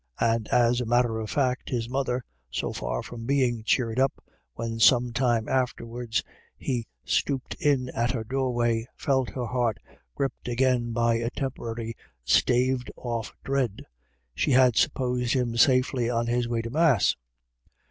And, 0.19 0.47
as 0.47 0.81
a 0.81 0.87
matter 0.87 1.19
of 1.19 1.29
fact, 1.29 1.69
his 1.69 1.87
mother, 1.87 2.23
so 2.49 2.73
far 2.73 3.03
from 3.03 3.27
being 3.27 3.61
cheered 3.63 3.99
up 3.99 4.11
172 4.55 4.65
IRISH 4.65 4.65
IDYLLS. 4.65 4.71
when 4.71 4.79
some 4.79 5.13
time 5.13 5.47
afterwards 5.47 6.23
he 6.57 6.87
stooped 7.05 7.53
in 7.59 7.89
at 7.89 8.09
her 8.09 8.23
doorway, 8.23 8.87
felt 8.95 9.29
her 9.29 9.45
heart 9.45 9.77
gripped 10.15 10.47
again 10.47 10.91
by 10.91 11.17
a 11.17 11.29
tempo 11.29 11.61
rarily 11.65 11.93
staved 12.23 12.89
oflf 12.97 13.31
dread. 13.43 13.85
She 14.33 14.49
had 14.53 14.75
supposed 14.75 15.33
him 15.35 15.55
safely 15.55 16.09
on 16.09 16.25
his 16.25 16.47
way 16.47 16.63
to 16.63 16.71
Mass. 16.71 17.15